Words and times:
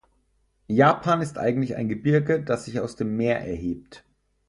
Japan 0.67 1.21
ist 1.21 1.37
eigentlich 1.37 1.75
ein 1.75 1.87
Gebirge, 1.87 2.41
das 2.41 2.65
sich 2.65 2.79
aus 2.79 2.95
dem 2.95 3.17
Meer 3.17 3.39
erhebt. 3.41 4.03